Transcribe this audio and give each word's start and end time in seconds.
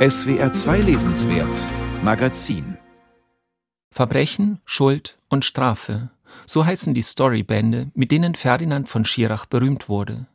SWR 0.00 0.50
2 0.50 0.78
Lesenswert 0.78 1.54
Magazin 2.02 2.78
Verbrechen, 3.90 4.58
Schuld 4.64 5.18
und 5.28 5.44
Strafe. 5.44 6.08
So 6.46 6.64
heißen 6.64 6.94
die 6.94 7.02
Storybände, 7.02 7.90
mit 7.92 8.10
denen 8.10 8.34
Ferdinand 8.34 8.88
von 8.88 9.04
Schirach 9.04 9.44
berühmt 9.44 9.90
wurde. 9.90 10.26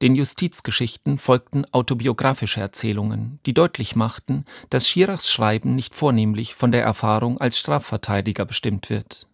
Den 0.00 0.14
Justizgeschichten 0.14 1.18
folgten 1.18 1.64
autobiografische 1.72 2.60
Erzählungen, 2.60 3.40
die 3.44 3.54
deutlich 3.54 3.96
machten, 3.96 4.44
dass 4.70 4.88
Schirachs 4.88 5.32
Schreiben 5.32 5.74
nicht 5.74 5.96
vornehmlich 5.96 6.54
von 6.54 6.70
der 6.70 6.84
Erfahrung 6.84 7.40
als 7.40 7.58
Strafverteidiger 7.58 8.44
bestimmt 8.44 8.88
wird. 8.88 9.26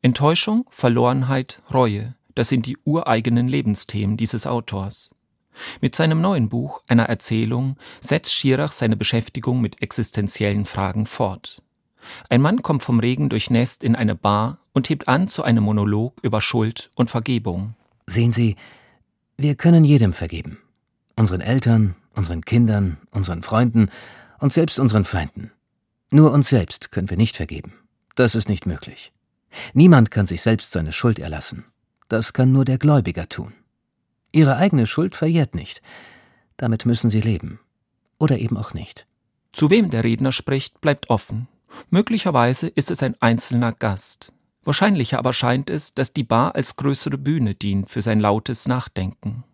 Enttäuschung, 0.00 0.64
Verlorenheit, 0.70 1.60
Reue, 1.74 2.14
das 2.36 2.48
sind 2.48 2.66
die 2.66 2.78
ureigenen 2.84 3.48
Lebensthemen 3.48 4.16
dieses 4.16 4.46
Autors. 4.46 5.12
Mit 5.80 5.94
seinem 5.94 6.20
neuen 6.20 6.48
Buch, 6.48 6.82
einer 6.88 7.04
Erzählung, 7.04 7.76
setzt 8.00 8.32
Schirach 8.32 8.72
seine 8.72 8.96
Beschäftigung 8.96 9.60
mit 9.60 9.82
existenziellen 9.82 10.64
Fragen 10.64 11.06
fort. 11.06 11.62
Ein 12.28 12.40
Mann 12.40 12.62
kommt 12.62 12.82
vom 12.82 13.00
Regen 13.00 13.28
durchnässt 13.28 13.84
in 13.84 13.94
eine 13.94 14.14
Bar 14.14 14.58
und 14.72 14.88
hebt 14.88 15.08
an 15.08 15.28
zu 15.28 15.42
einem 15.42 15.64
Monolog 15.64 16.18
über 16.22 16.40
Schuld 16.40 16.90
und 16.96 17.10
Vergebung. 17.10 17.74
Sehen 18.06 18.32
Sie, 18.32 18.56
wir 19.36 19.54
können 19.54 19.84
jedem 19.84 20.12
vergeben. 20.12 20.58
Unseren 21.16 21.40
Eltern, 21.40 21.94
unseren 22.14 22.42
Kindern, 22.44 22.98
unseren 23.10 23.42
Freunden 23.42 23.90
und 24.38 24.52
selbst 24.52 24.78
unseren 24.78 25.04
Feinden. 25.04 25.52
Nur 26.10 26.32
uns 26.32 26.48
selbst 26.48 26.92
können 26.92 27.10
wir 27.10 27.16
nicht 27.16 27.36
vergeben. 27.36 27.74
Das 28.14 28.34
ist 28.34 28.48
nicht 28.48 28.66
möglich. 28.66 29.12
Niemand 29.72 30.10
kann 30.10 30.26
sich 30.26 30.42
selbst 30.42 30.70
seine 30.70 30.92
Schuld 30.92 31.18
erlassen. 31.18 31.64
Das 32.08 32.32
kann 32.32 32.52
nur 32.52 32.64
der 32.64 32.78
Gläubiger 32.78 33.28
tun. 33.28 33.54
Ihre 34.32 34.56
eigene 34.56 34.86
Schuld 34.86 35.14
verjährt 35.14 35.54
nicht. 35.54 35.82
Damit 36.56 36.86
müssen 36.86 37.10
Sie 37.10 37.20
leben. 37.20 37.60
Oder 38.18 38.38
eben 38.38 38.56
auch 38.56 38.74
nicht. 38.74 39.06
Zu 39.52 39.70
wem 39.70 39.90
der 39.90 40.04
Redner 40.04 40.32
spricht, 40.32 40.80
bleibt 40.80 41.10
offen. 41.10 41.48
Möglicherweise 41.90 42.68
ist 42.68 42.90
es 42.90 43.02
ein 43.02 43.20
einzelner 43.20 43.72
Gast. 43.72 44.32
Wahrscheinlicher 44.64 45.18
aber 45.18 45.32
scheint 45.32 45.68
es, 45.68 45.94
dass 45.94 46.12
die 46.12 46.22
Bar 46.22 46.54
als 46.54 46.76
größere 46.76 47.18
Bühne 47.18 47.54
dient 47.54 47.90
für 47.90 48.00
sein 48.00 48.20
lautes 48.20 48.68
Nachdenken. 48.68 49.44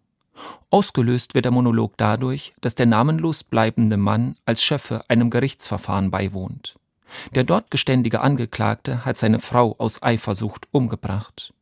Ausgelöst 0.70 1.34
wird 1.34 1.46
der 1.46 1.52
Monolog 1.52 1.94
dadurch, 1.96 2.54
dass 2.60 2.74
der 2.74 2.86
namenlos 2.86 3.42
bleibende 3.42 3.96
Mann 3.96 4.36
als 4.44 4.62
Schöffe 4.62 5.02
einem 5.08 5.30
Gerichtsverfahren 5.30 6.10
beiwohnt. 6.10 6.78
Der 7.34 7.44
dort 7.44 7.70
geständige 7.70 8.20
Angeklagte 8.20 9.04
hat 9.04 9.16
seine 9.16 9.40
Frau 9.40 9.74
aus 9.78 10.02
Eifersucht 10.02 10.68
umgebracht. 10.70 11.54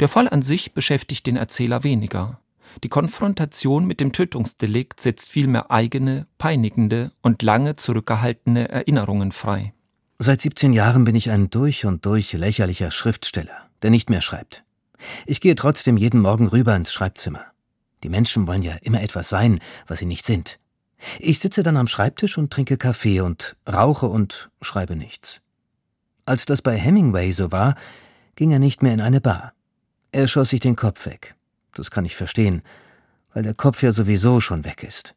Der 0.00 0.08
Fall 0.08 0.28
an 0.28 0.42
sich 0.42 0.74
beschäftigt 0.74 1.26
den 1.26 1.36
Erzähler 1.36 1.82
weniger. 1.82 2.41
Die 2.82 2.88
Konfrontation 2.88 3.86
mit 3.86 4.00
dem 4.00 4.12
Tötungsdelikt 4.12 5.00
setzt 5.00 5.30
vielmehr 5.30 5.70
eigene, 5.70 6.26
peinigende 6.38 7.12
und 7.22 7.42
lange 7.42 7.76
zurückgehaltene 7.76 8.68
Erinnerungen 8.68 9.32
frei. 9.32 9.72
Seit 10.18 10.40
17 10.40 10.72
Jahren 10.72 11.04
bin 11.04 11.16
ich 11.16 11.30
ein 11.30 11.50
durch 11.50 11.84
und 11.84 12.06
durch 12.06 12.32
lächerlicher 12.32 12.90
Schriftsteller, 12.90 13.68
der 13.82 13.90
nicht 13.90 14.08
mehr 14.08 14.20
schreibt. 14.20 14.64
Ich 15.26 15.40
gehe 15.40 15.54
trotzdem 15.54 15.96
jeden 15.96 16.20
Morgen 16.20 16.46
rüber 16.46 16.76
ins 16.76 16.92
Schreibzimmer. 16.92 17.44
Die 18.02 18.08
Menschen 18.08 18.46
wollen 18.46 18.62
ja 18.62 18.74
immer 18.82 19.02
etwas 19.02 19.28
sein, 19.28 19.60
was 19.86 19.98
sie 19.98 20.06
nicht 20.06 20.24
sind. 20.24 20.58
Ich 21.18 21.40
sitze 21.40 21.62
dann 21.62 21.76
am 21.76 21.88
Schreibtisch 21.88 22.38
und 22.38 22.52
trinke 22.52 22.76
Kaffee 22.76 23.20
und 23.20 23.56
rauche 23.70 24.06
und 24.06 24.50
schreibe 24.60 24.96
nichts. 24.96 25.40
Als 26.24 26.46
das 26.46 26.62
bei 26.62 26.76
Hemingway 26.76 27.32
so 27.32 27.50
war, 27.50 27.74
ging 28.36 28.52
er 28.52 28.60
nicht 28.60 28.82
mehr 28.82 28.94
in 28.94 29.00
eine 29.00 29.20
Bar. 29.20 29.52
Er 30.12 30.28
schoss 30.28 30.50
sich 30.50 30.60
den 30.60 30.76
Kopf 30.76 31.06
weg. 31.06 31.34
Das 31.74 31.90
kann 31.90 32.04
ich 32.04 32.16
verstehen, 32.16 32.62
weil 33.32 33.42
der 33.42 33.54
Kopf 33.54 33.82
ja 33.82 33.92
sowieso 33.92 34.40
schon 34.40 34.64
weg 34.64 34.82
ist. 34.82 35.14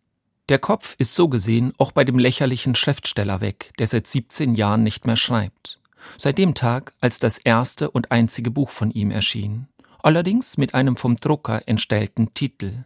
Der 0.50 0.60
Kopf 0.60 0.96
ist 1.00 1.16
so 1.16 1.28
gesehen 1.28 1.74
auch 1.78 1.92
bei 1.92 2.04
dem 2.04 2.20
lächerlichen 2.20 2.76
Schriftsteller 2.76 3.42
weg, 3.42 3.74
der 3.80 3.88
seit 3.88 4.06
17 4.06 4.54
Jahren 4.54 4.84
nicht 4.84 5.08
mehr 5.08 5.18
schreibt. 5.18 5.80
Seit 6.18 6.38
dem 6.38 6.54
Tag, 6.54 6.94
als 7.02 7.20
das 7.20 7.40
erste 7.40 7.90
und 7.90 8.12
einzige 8.12 8.52
Buch 8.52 8.70
von 8.70 8.92
ihm 8.92 9.10
erschien. 9.10 9.68
Allerdings 10.04 10.58
mit 10.58 10.76
einem 10.76 10.98
vom 10.98 11.16
Drucker 11.16 11.68
entstellten 11.68 12.36
Titel. 12.36 12.86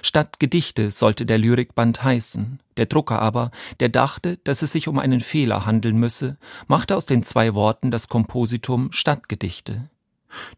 Statt 0.00 0.40
Gedichte 0.40 0.90
sollte 0.90 1.26
der 1.26 1.38
Lyrikband 1.38 2.02
heißen. 2.02 2.60
Der 2.78 2.86
Drucker 2.86 3.20
aber, 3.20 3.50
der 3.80 3.90
dachte, 3.90 4.38
dass 4.44 4.62
es 4.62 4.72
sich 4.72 4.88
um 4.88 4.98
einen 4.98 5.20
Fehler 5.20 5.66
handeln 5.66 5.98
müsse, 5.98 6.38
machte 6.66 6.96
aus 6.96 7.04
den 7.06 7.22
zwei 7.22 7.54
Worten 7.54 7.90
das 7.90 8.08
Kompositum 8.08 8.92
Stadtgedichte. 8.92 9.90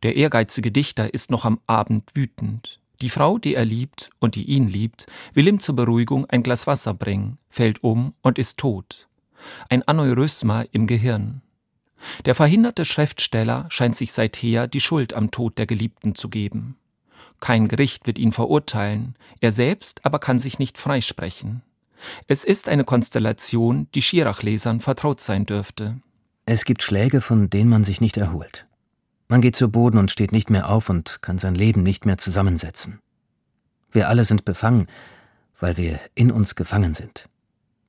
Der 0.03 0.16
ehrgeizige 0.16 0.72
Dichter 0.72 1.12
ist 1.12 1.31
noch 1.31 1.44
am 1.44 1.60
Abend 1.66 2.14
wütend. 2.14 2.81
Die 3.00 3.08
Frau, 3.08 3.38
die 3.38 3.54
er 3.54 3.64
liebt 3.64 4.10
und 4.19 4.34
die 4.34 4.44
ihn 4.44 4.69
liebt, 4.69 5.06
will 5.32 5.48
ihm 5.48 5.60
zur 5.60 5.76
Beruhigung 5.76 6.26
ein 6.26 6.42
Glas 6.42 6.66
Wasser 6.66 6.92
bringen, 6.92 7.38
fällt 7.48 7.82
um 7.82 8.14
und 8.22 8.38
ist 8.38 8.58
tot. 8.58 9.08
Ein 9.69 9.86
Aneurysma 9.86 10.64
im 10.72 10.86
Gehirn. 10.86 11.41
Der 12.25 12.34
verhinderte 12.34 12.84
Schriftsteller 12.84 13.66
scheint 13.70 13.97
sich 13.97 14.12
seither 14.12 14.66
die 14.66 14.81
Schuld 14.81 15.14
am 15.14 15.31
Tod 15.31 15.58
der 15.58 15.66
Geliebten 15.66 16.14
zu 16.14 16.28
geben. 16.28 16.76
Kein 17.41 17.69
Gericht 17.69 18.06
wird 18.06 18.19
ihn 18.19 18.32
verurteilen, 18.32 19.16
er 19.41 19.52
selbst 19.52 20.04
aber 20.04 20.19
kann 20.19 20.38
sich 20.38 20.58
nicht 20.58 20.76
freisprechen. 20.76 21.62
Es 22.26 22.44
ist 22.44 22.69
eine 22.69 22.84
Konstellation, 22.84 23.88
die 23.94 24.02
Schirach-Lesern 24.02 24.81
vertraut 24.81 25.20
sein 25.20 25.47
dürfte. 25.47 26.00
Es 26.47 26.64
gibt 26.64 26.82
Schläge, 26.82 27.20
von 27.20 27.50
denen 27.50 27.70
man 27.70 27.84
sich 27.84 28.00
nicht 28.00 28.16
erholt. 28.16 28.66
Man 29.31 29.43
geht 29.43 29.55
zu 29.55 29.71
Boden 29.71 29.97
und 29.97 30.11
steht 30.11 30.33
nicht 30.33 30.51
mehr 30.51 30.69
auf 30.69 30.91
und 30.91 31.23
kann 31.23 31.39
sein 31.39 31.55
Leben 31.55 31.85
nicht 31.85 32.05
mehr 32.05 32.19
zusammensetzen. 32.19 32.99
Wir 33.93 34.09
alle 34.09 34.25
sind 34.25 34.45
befangen, 34.45 34.89
weil 35.57 35.77
wir 35.77 36.01
in 36.17 36.33
uns 36.33 36.57
gefangen 36.57 36.95
sind. 36.95 37.29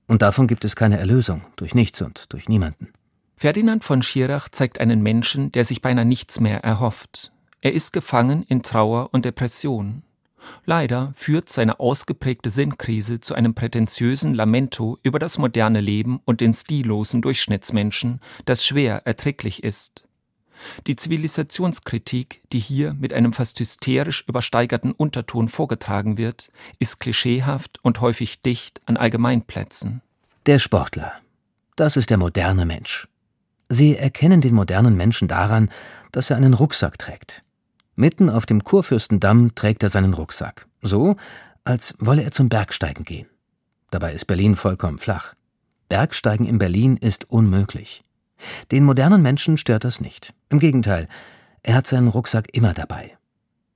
Und 0.05 0.21
davon 0.21 0.45
gibt 0.45 0.65
es 0.65 0.75
keine 0.75 0.99
Erlösung, 0.99 1.41
durch 1.55 1.73
nichts 1.73 1.99
und 2.03 2.31
durch 2.31 2.47
niemanden. 2.47 2.93
Ferdinand 3.37 3.83
von 3.83 4.03
Schirach 4.03 4.49
zeigt 4.49 4.79
einen 4.79 5.01
Menschen, 5.01 5.51
der 5.51 5.63
sich 5.63 5.81
beinahe 5.81 6.05
nichts 6.05 6.39
mehr 6.39 6.63
erhofft. 6.63 7.31
Er 7.59 7.73
ist 7.73 7.91
gefangen 7.91 8.43
in 8.43 8.61
Trauer 8.61 9.09
und 9.11 9.25
Depression. 9.25 10.03
Leider 10.65 11.11
führt 11.15 11.49
seine 11.49 11.79
ausgeprägte 11.79 12.51
Sinnkrise 12.51 13.19
zu 13.19 13.33
einem 13.33 13.55
prätentiösen 13.55 14.35
Lamento 14.35 14.99
über 15.01 15.17
das 15.17 15.39
moderne 15.39 15.81
Leben 15.81 16.19
und 16.23 16.39
den 16.39 16.53
stillosen 16.53 17.23
Durchschnittsmenschen, 17.23 18.19
das 18.45 18.63
schwer 18.63 19.07
erträglich 19.07 19.63
ist. 19.63 20.03
Die 20.87 20.95
Zivilisationskritik, 20.95 22.41
die 22.51 22.59
hier 22.59 22.93
mit 22.93 23.13
einem 23.13 23.33
fast 23.33 23.59
hysterisch 23.59 24.23
übersteigerten 24.27 24.91
Unterton 24.91 25.47
vorgetragen 25.47 26.17
wird, 26.17 26.51
ist 26.79 26.99
klischeehaft 26.99 27.79
und 27.83 28.01
häufig 28.01 28.41
dicht 28.41 28.81
an 28.85 28.97
Allgemeinplätzen. 28.97 30.01
Der 30.45 30.59
Sportler. 30.59 31.13
Das 31.75 31.97
ist 31.97 32.09
der 32.09 32.17
moderne 32.17 32.65
Mensch. 32.65 33.07
Sie 33.69 33.95
erkennen 33.95 34.41
den 34.41 34.53
modernen 34.53 34.97
Menschen 34.97 35.27
daran, 35.27 35.69
dass 36.11 36.29
er 36.29 36.37
einen 36.37 36.53
Rucksack 36.53 36.99
trägt. 36.99 37.43
Mitten 37.95 38.29
auf 38.29 38.45
dem 38.45 38.63
Kurfürstendamm 38.63 39.55
trägt 39.55 39.83
er 39.83 39.89
seinen 39.89 40.13
Rucksack. 40.13 40.67
So, 40.81 41.15
als 41.63 41.95
wolle 41.99 42.23
er 42.23 42.31
zum 42.31 42.49
Bergsteigen 42.49 43.05
gehen. 43.05 43.27
Dabei 43.91 44.13
ist 44.13 44.25
Berlin 44.25 44.55
vollkommen 44.55 44.97
flach. 44.97 45.35
Bergsteigen 45.89 46.45
in 46.45 46.57
Berlin 46.57 46.97
ist 46.97 47.29
unmöglich. 47.29 48.01
Den 48.71 48.83
modernen 48.83 49.21
Menschen 49.21 49.57
stört 49.57 49.83
das 49.83 50.01
nicht. 50.01 50.33
Im 50.49 50.59
Gegenteil, 50.59 51.07
er 51.63 51.75
hat 51.75 51.87
seinen 51.87 52.07
Rucksack 52.07 52.47
immer 52.53 52.73
dabei. 52.73 53.17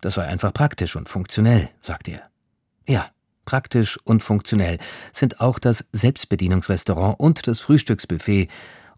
Das 0.01 0.15
sei 0.15 0.25
einfach 0.25 0.53
praktisch 0.53 0.95
und 0.95 1.09
funktionell, 1.09 1.69
sagt 1.81 2.07
er. 2.07 2.21
Ja, 2.87 3.07
praktisch 3.45 3.97
und 4.03 4.21
funktionell 4.21 4.77
sind 5.11 5.39
auch 5.39 5.59
das 5.59 5.85
Selbstbedienungsrestaurant 5.91 7.19
und 7.19 7.47
das 7.47 7.61
Frühstücksbuffet 7.61 8.49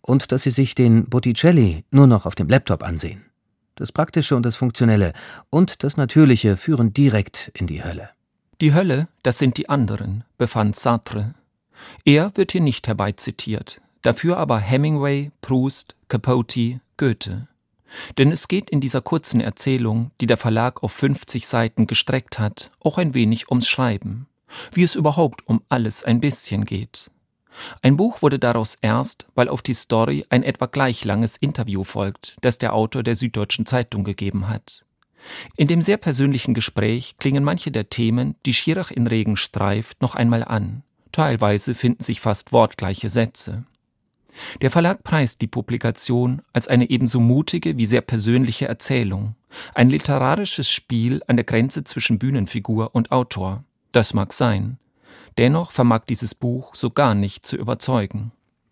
und 0.01 0.31
dass 0.31 0.43
sie 0.43 0.49
sich 0.49 0.73
den 0.75 1.05
Botticelli 1.09 1.83
nur 1.91 2.07
noch 2.07 2.25
auf 2.25 2.35
dem 2.35 2.49
Laptop 2.49 2.83
ansehen. 2.83 3.25
Das 3.75 3.91
Praktische 3.91 4.35
und 4.35 4.43
das 4.43 4.55
Funktionelle 4.55 5.13
und 5.49 5.83
das 5.83 5.97
Natürliche 5.97 6.57
führen 6.57 6.93
direkt 6.93 7.51
in 7.53 7.67
die 7.67 7.83
Hölle. 7.83 8.09
Die 8.59 8.73
Hölle, 8.73 9.07
das 9.21 9.37
sind 9.37 9.57
die 9.57 9.69
anderen, 9.69 10.23
befand 10.37 10.75
Sartre. 10.75 11.35
Er 12.03 12.31
wird 12.35 12.53
hier 12.53 12.61
nicht 12.61 12.87
herbeizitiert, 12.87 13.81
dafür 14.01 14.37
aber 14.37 14.59
Hemingway, 14.59 15.31
Proust, 15.41 15.95
Capote, 16.07 16.81
Goethe. 16.97 17.47
Denn 18.17 18.31
es 18.31 18.47
geht 18.47 18.69
in 18.69 18.81
dieser 18.81 19.01
kurzen 19.01 19.41
Erzählung, 19.41 20.11
die 20.19 20.27
der 20.27 20.37
Verlag 20.37 20.83
auf 20.83 20.91
50 20.91 21.47
Seiten 21.47 21.87
gestreckt 21.87 22.39
hat, 22.39 22.71
auch 22.81 22.97
ein 22.97 23.13
wenig 23.13 23.49
ums 23.49 23.67
Schreiben, 23.67 24.27
wie 24.73 24.83
es 24.83 24.95
überhaupt 24.95 25.47
um 25.47 25.61
alles 25.69 26.03
ein 26.03 26.19
bisschen 26.19 26.65
geht. 26.65 27.09
Ein 27.81 27.97
Buch 27.97 28.21
wurde 28.21 28.39
daraus 28.39 28.75
erst, 28.81 29.27
weil 29.35 29.49
auf 29.49 29.61
die 29.61 29.73
Story 29.73 30.25
ein 30.29 30.43
etwa 30.43 30.67
gleich 30.67 31.03
langes 31.05 31.37
Interview 31.37 31.83
folgt, 31.83 32.35
das 32.41 32.57
der 32.57 32.73
Autor 32.73 33.03
der 33.03 33.15
Süddeutschen 33.15 33.65
Zeitung 33.65 34.03
gegeben 34.03 34.47
hat. 34.47 34.83
In 35.55 35.67
dem 35.67 35.81
sehr 35.81 35.97
persönlichen 35.97 36.53
Gespräch 36.53 37.15
klingen 37.17 37.43
manche 37.43 37.71
der 37.71 37.89
Themen, 37.89 38.35
die 38.45 38.53
Schirach 38.53 38.91
in 38.91 39.07
Regen 39.07 39.37
streift, 39.37 40.01
noch 40.01 40.15
einmal 40.15 40.43
an. 40.43 40.83
Teilweise 41.11 41.73
finden 41.73 42.03
sich 42.03 42.21
fast 42.21 42.53
wortgleiche 42.53 43.09
Sätze. 43.09 43.65
Der 44.61 44.71
Verlag 44.71 45.03
preist 45.03 45.41
die 45.41 45.47
Publikation 45.47 46.41
als 46.53 46.67
eine 46.67 46.89
ebenso 46.89 47.19
mutige 47.19 47.77
wie 47.77 47.85
sehr 47.85 48.01
persönliche 48.01 48.67
Erzählung, 48.67 49.35
ein 49.73 49.89
literarisches 49.89 50.69
Spiel 50.69 51.21
an 51.27 51.37
der 51.37 51.45
Grenze 51.45 51.83
zwischen 51.83 52.19
Bühnenfigur 52.19 52.93
und 52.93 53.11
Autor. 53.11 53.63
Das 53.91 54.13
mag 54.13 54.33
sein. 54.33 54.77
Dennoch 55.37 55.71
vermag 55.71 56.05
dieses 56.05 56.33
Buch 56.35 56.75
so 56.75 56.89
gar 56.89 57.13
nicht 57.13 57.45
zu 57.45 57.57
überzeugen. 57.57 58.31